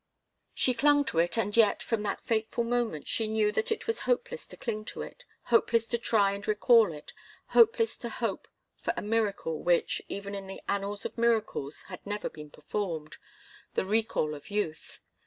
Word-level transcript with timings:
She 0.55 0.73
clung 0.73 1.05
to 1.05 1.19
it, 1.19 1.37
and 1.37 1.55
yet, 1.55 1.83
from 1.83 2.01
that 2.01 2.21
fatal 2.25 2.63
moment, 2.63 3.07
she 3.07 3.27
knew 3.27 3.51
that 3.51 3.71
it 3.71 3.85
was 3.85 3.99
hopeless 3.99 4.47
to 4.47 4.57
cling 4.57 4.83
to 4.85 5.03
it, 5.03 5.25
hopeless 5.43 5.85
to 5.89 5.99
try 5.99 6.31
and 6.31 6.47
recall 6.47 6.91
it, 6.91 7.13
hopeless 7.49 7.99
to 7.99 8.09
hope 8.09 8.47
for 8.79 8.95
a 8.97 9.03
miracle 9.03 9.61
which, 9.61 10.01
even 10.09 10.33
in 10.33 10.47
the 10.47 10.63
annals 10.67 11.05
of 11.05 11.19
miracles, 11.19 11.83
had 11.83 12.03
never 12.03 12.31
been 12.31 12.49
performed 12.49 13.17
the 13.75 13.85
recall 13.85 14.33
of 14.33 14.49
youth. 14.49 15.01